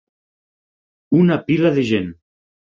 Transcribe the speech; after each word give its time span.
Una 1.19 1.39
pila 1.51 1.75
de 1.79 1.87
gent. 1.93 2.13